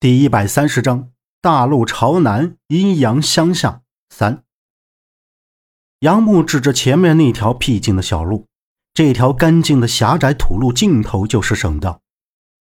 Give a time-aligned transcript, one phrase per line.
[0.00, 1.12] 第一百三十章：
[1.42, 3.82] 大路朝南，阴阳相向。
[4.08, 4.44] 三。
[5.98, 8.46] 杨木指着前面那条僻静的小路，
[8.94, 12.00] 这条干净的狭窄土路尽头就是省道，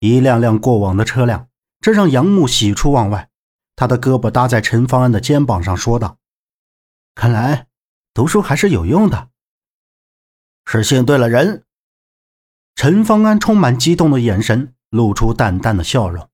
[0.00, 1.46] 一辆辆过往的车辆，
[1.80, 3.30] 这让杨木喜出望外。
[3.76, 6.18] 他的胳膊搭在陈方安的肩膀上，说道
[7.14, 7.68] ：“看来
[8.12, 9.28] 读书还是有用的。”
[10.66, 11.62] 是信对了人。
[12.74, 16.28] 陈方安充满激动的眼神露出淡淡的笑容。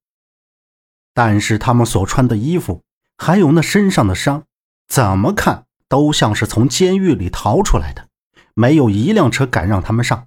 [1.14, 2.82] 但是他们所穿的衣服，
[3.16, 4.44] 还有那身上的伤，
[4.88, 8.08] 怎么看都像是从监狱里逃出来的。
[8.54, 10.26] 没有一辆车敢让他们上，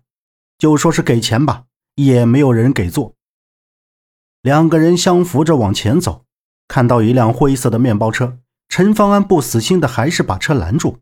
[0.57, 3.15] 就说是给钱吧，也没有人给坐。
[4.41, 6.25] 两个人相扶着往前走，
[6.67, 10.99] 看到一辆灰色的面包车，陈方安不死心的还是把车拦住。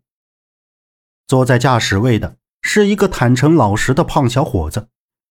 [1.28, 4.90] 坐在驾驶位的是一个坦诚老实的胖小伙子，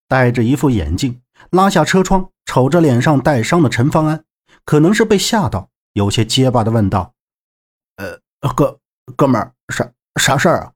[0.08, 4.24] 戴着一副眼镜，拉下车窗，瞅着脸上带伤的陈方安。
[4.64, 7.14] 可能是被吓到，有些结巴的问道
[7.96, 8.20] ：“呃，
[8.54, 8.80] 哥，
[9.16, 10.72] 哥们儿，啥啥事儿啊？”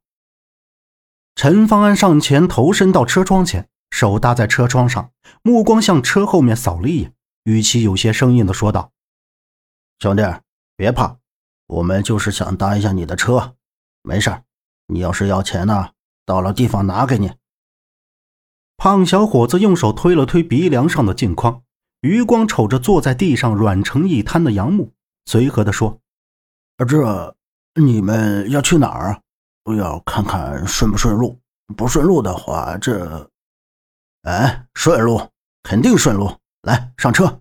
[1.35, 8.93] 陈方安上前头伸到车窗前，手搭在车窗上，目光向车后面扫了一眼，语气有些生硬的说道
[10.01, 10.23] ：“兄弟，
[10.77, 11.19] 别怕，
[11.67, 13.57] 我们就是想搭一下你的车，
[14.03, 14.43] 没事
[14.87, 15.93] 你要是要钱呢，
[16.27, 17.33] 到了地方拿给你。”
[18.77, 21.63] 胖小伙子用手推了推鼻梁上的镜框。
[22.03, 24.93] 余光瞅着坐在地上软成一滩的杨木，
[25.27, 25.99] 随和地说
[26.87, 27.35] ：“这
[27.75, 29.21] 你们要去哪儿？
[29.77, 31.41] 要看看顺不顺路。
[31.77, 33.29] 不顺路的话，这……
[34.23, 35.29] 哎，顺路，
[35.63, 36.39] 肯定顺路。
[36.63, 37.41] 来，上车。”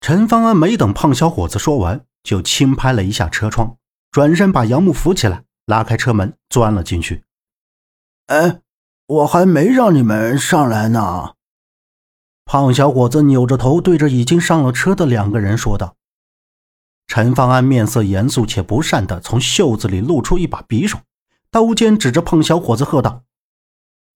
[0.00, 3.76] 陈方安没等胖小伙子说完，就轻拍了一下车窗，
[4.10, 7.24] 转身把杨木扶起来，拉开车门，钻了进去。
[8.28, 8.60] “哎，
[9.06, 11.34] 我还没让你们上来呢。”
[12.46, 15.96] 胖小伙子扭着头，对着已经上了车的两个人说道
[17.08, 21.00] ：“陈方安面色严肃且不善的从袖子里露出一把匕首，
[21.50, 23.24] 刀尖指着胖小伙子喝道：‘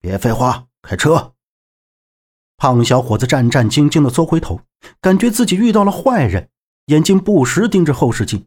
[0.00, 1.34] 别废话，开车！’
[2.56, 4.60] 胖小伙子战战兢兢的缩回头，
[5.00, 6.50] 感觉自己遇到了坏人，
[6.86, 8.46] 眼睛不时盯着后视镜。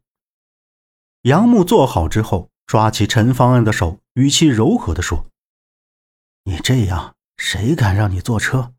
[1.23, 5.25] 杨木坐好之后，抓起陈方安的手，语气柔和的说
[6.45, 8.71] ：‘你这样，谁敢让你坐车？’”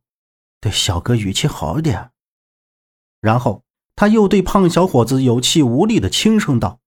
[0.65, 2.11] 对小哥语气好一点，
[3.21, 3.63] 然后
[3.95, 6.81] 他又对胖小伙子有气无力的轻声道：“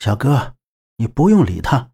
[0.00, 0.56] 小哥，
[0.96, 1.92] 你不用理他，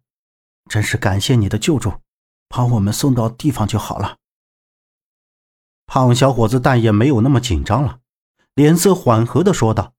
[0.67, 2.01] 真是感谢你的救助，
[2.47, 4.17] 把我们送到地方就好了。”
[5.85, 7.99] 胖小伙子但也没有那么紧张了，
[8.55, 9.93] 脸色缓和的说道：“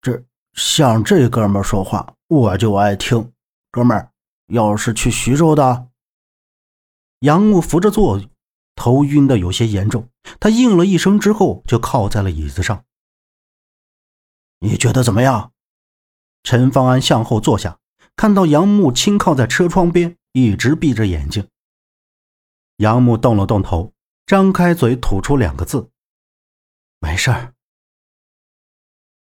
[0.00, 0.24] 这
[0.54, 3.30] 像这哥们说话，我就爱听。
[3.70, 4.10] 哥们儿，
[4.46, 5.90] 要是去徐州的。”
[7.20, 8.30] 杨木扶着座椅。
[8.78, 10.08] 头晕的有些严重，
[10.38, 12.84] 他应了一声之后就靠在了椅子上。
[14.60, 15.52] 你觉得怎么样？
[16.44, 17.78] 陈方安向后坐下，
[18.14, 21.48] 看到杨木轻靠在车窗边，一直闭着眼睛。
[22.76, 23.92] 杨木动了动头，
[24.24, 25.90] 张开嘴吐出两个字
[27.00, 27.54] ：“没事儿。”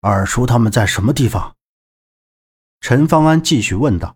[0.01, 1.57] 二叔他们在什么地方？
[2.79, 4.16] 陈方安继续问道。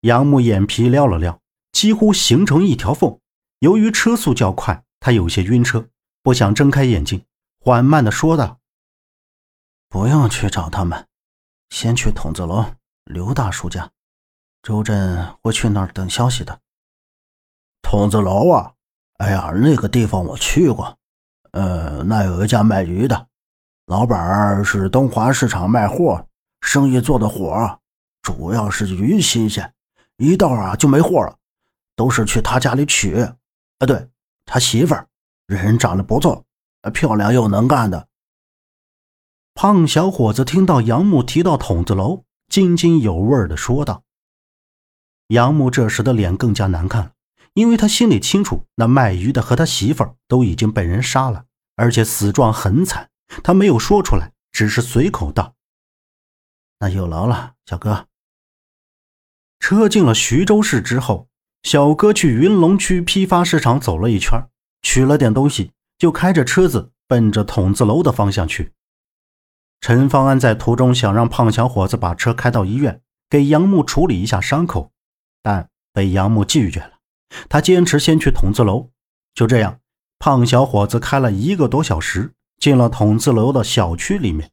[0.00, 1.40] 杨木眼皮撩了撩，
[1.72, 3.20] 几乎形成一条缝。
[3.64, 5.88] 由于车速较快，他有些晕车，
[6.22, 7.24] 不想睁开眼睛，
[7.58, 8.60] 缓慢的说道
[9.88, 11.06] ：“不用去找他们，
[11.70, 12.62] 先去筒子楼
[13.04, 13.90] 刘大叔家，
[14.62, 16.60] 周震会去那儿等消息的。”
[17.80, 18.74] 筒子楼啊，
[19.16, 20.98] 哎呀，那个地方我去过，
[21.52, 23.28] 呃，那有一家卖鱼的，
[23.86, 26.28] 老板是东华市场卖货，
[26.60, 27.80] 生意做的火，
[28.20, 29.72] 主要是鱼新鲜，
[30.18, 31.38] 一到啊就没货了，
[31.96, 33.26] 都是去他家里取。
[33.78, 34.08] 啊，对
[34.44, 35.08] 他媳妇儿，
[35.46, 36.44] 人长得不错，
[36.92, 38.08] 漂亮又能干的。
[39.54, 44.02] 胖小伙子听到杨木提到筒子楼，津津有味的说道。
[45.28, 47.12] 杨木这时的脸更加难看了，
[47.54, 51.46] 因为他心里清楚，那卖鱼的和他媳妇儿都已经被人杀了，
[51.76, 53.10] 而且死状很惨。
[53.42, 55.54] 他没有说出来，只是随口道
[56.78, 58.06] ：“那有劳了，小哥。”
[59.58, 61.28] 车进了徐州市之后。
[61.64, 64.38] 小哥去云龙区批发市场走了一圈，
[64.82, 68.72] 取了点东西，就开着车子奔着筒子楼的方向去。
[69.80, 73.00] 陈方安在途中想让胖小伙子把车开到医院，
[73.30, 74.92] 给杨木处理一下伤口，
[75.42, 76.98] 但被杨木拒绝了。
[77.48, 78.90] 他坚持先去筒子楼。
[79.34, 79.80] 就这样，
[80.18, 84.50] 胖小伙子开了一个多小时，进了筒子楼的小区里面。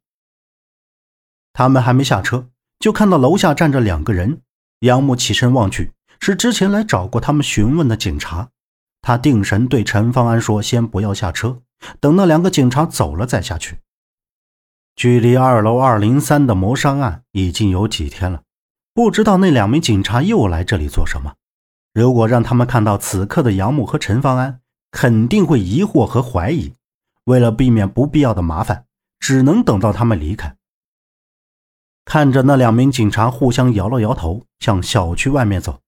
[1.52, 2.48] 他们还没下车，
[2.80, 4.42] 就看到楼下站着两个人。
[4.80, 5.92] 杨木起身望去。
[6.22, 8.50] 是之前来找过他们询问的警察，
[9.02, 11.62] 他定神对陈方安说：“先不要下车，
[12.00, 13.80] 等那两个警察走了再下去。
[14.96, 18.44] 距离二楼二零三的谋杀案已经有几天了，
[18.94, 21.34] 不知道那两名警察又来这里做什么。
[21.92, 26.74] 如果让他们看到此刻的杨木和陈方安，肯定会疑惑和怀疑。
[27.24, 28.86] 为了避免不必要的麻烦，
[29.20, 30.56] 只能等到他们离开。
[32.06, 35.80] 看着那两名警察互相摇了摇头，向小区外面走。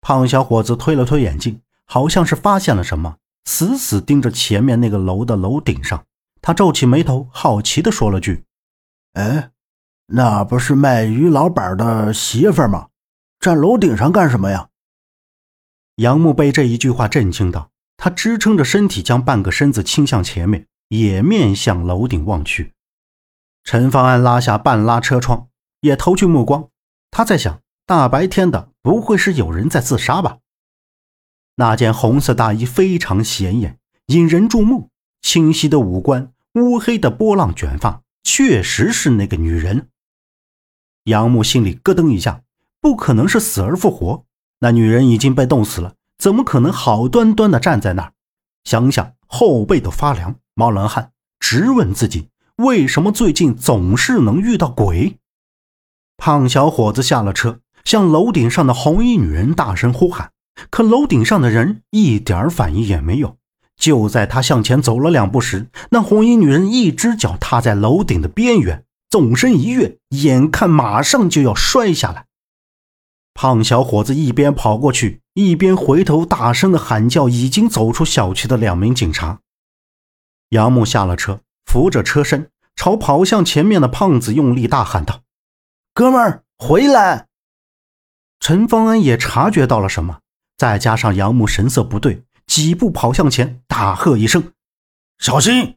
[0.00, 6.04] 胖小伙子推了推眼镜，好像是发现了什么，死死盯着前面那个楼的楼顶上。
[6.40, 8.44] 他皱起眉头，好奇地说了句
[9.14, 9.50] ：“哎，
[10.06, 12.88] 那不是卖鱼老板的媳妇吗？
[13.40, 14.68] 站楼顶上干什么呀？”
[15.96, 22.72] 杨木被这一句话震惊到，他支撑着身体，将半个身子倾向前面，也面向楼顶望去。
[23.64, 25.48] 陈方安拉下半拉车窗，
[25.80, 26.68] 也投去目光。
[27.10, 30.40] 他在想：大白天的，不会是有人在自杀吧？
[31.54, 34.90] 那件红色大衣非常显眼，引人注目。
[35.22, 39.88] 清晰的五官，乌黑的波浪卷发，确实是那个女人。
[41.04, 42.42] 杨木心里咯噔一下，
[42.78, 44.26] 不可能是死而复活。
[44.58, 48.12] 那女人已经被冻死了，怎么可能好端端的站在那儿？
[48.64, 52.28] 想想后背都发凉，冒冷汗，直问自己。
[52.56, 55.16] 为什么最近总是能遇到鬼？
[56.18, 60.30] 胖小伙子下了车，向楼顶上的红衣女人大声呼喊，
[60.68, 63.38] 可楼顶上的人一点反应也没有。
[63.78, 72.26] 就在他向前走了两步时，那红衣女人一只脚踏在楼顶的边缘，纵身一跃，眼看马上就要摔下来。
[73.32, 79.38] 胖小伙子一边跑过去，一边回头大声的喊叫已经走出小区的两名警察。
[80.50, 81.40] 杨木下了车。
[81.64, 85.22] 扶着车身，朝跑向前面的胖子用力大喊道
[85.94, 87.27] ：“哥们儿，回来！”
[88.48, 90.20] 陈方安也察觉到了什么，
[90.56, 94.52] 再加上杨木神色不对，几步跑向前，大喝一声
[95.20, 95.76] ：“小心！”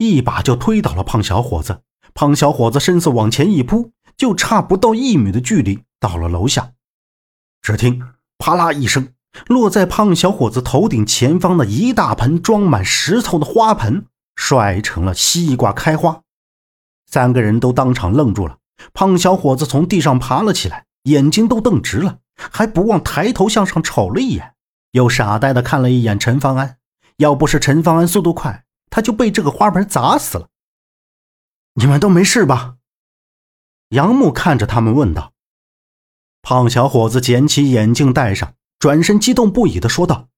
[0.00, 1.82] 一把就推倒了胖小伙子。
[2.14, 6.72] 胖小伙子身子往前一扑，就差不到一米的距离到了楼下。
[7.60, 8.02] 只听
[8.40, 9.12] “啪啦”一声，
[9.48, 14.06] 落在胖小伙子头顶前方的一大盆装满石头的花盆。
[14.34, 16.22] 摔成了西瓜开花，
[17.04, 18.56] 三个人都当场愣住了。
[18.94, 24.54] 胖小伙子从地上爬了起来，眼睛都瞪直了，还不忘抬头向上瞅了一眼，
[24.92, 26.78] 又傻呆的看了一眼陈方安。
[27.16, 30.48] 要不是陈方安速度快，他就被这个花盆砸死了。
[31.74, 32.76] 你们都没事吧？
[33.90, 35.32] 杨木看着他们问道。
[36.40, 40.28] 胖小伙子捡起眼镜戴上，转身激动不已的说道：“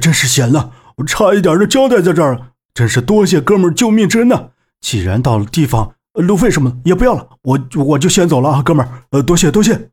[0.00, 4.50] 真是险了，我差一点就交代在这儿了。”真是多谢哥们救命之恩呐！
[4.80, 9.90] 既然到了地方，路费什么也不要了，我我就先走了啊，哥们儿，呃，多谢多谢。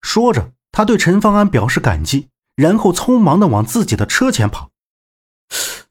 [0.00, 4.70] 说着，他对陈方安表示感激，然后匆忙的往自己的车前跑。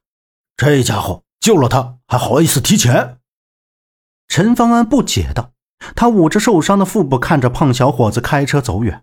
[0.56, 3.18] 这家伙救了他，还好意思提钱？
[4.28, 5.52] 陈方安不解道。
[5.96, 9.02] 他捂着受伤的腹部，看着胖小伙子开车走远。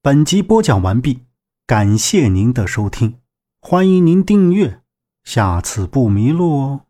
[0.00, 1.24] 本集播讲完毕，
[1.66, 3.20] 感谢您的收听，
[3.60, 4.80] 欢迎您订阅。
[5.22, 6.85] 下次不迷路哦。